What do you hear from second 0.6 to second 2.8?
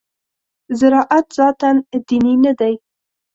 زراعت ذاتاً دیني نه دی.